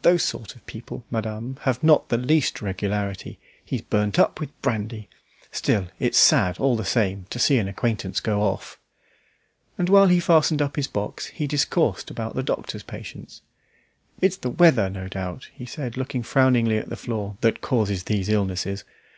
[0.00, 5.10] Those sort of people, madame, have not the least regularity; he's burnt up with brandy.
[5.52, 8.78] Still it's sad, all the same, to see an acquaintance go off."
[9.76, 13.42] And while he fastened up his box he discoursed about the doctor's patients.
[14.22, 18.30] "It's the weather, no doubt," he said, looking frowningly at the floor, "that causes these
[18.30, 18.84] illnesses.